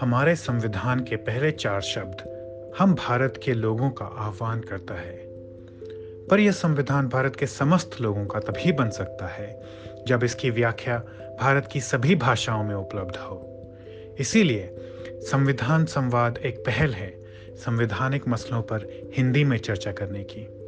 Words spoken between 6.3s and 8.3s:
यह संविधान भारत के समस्त लोगों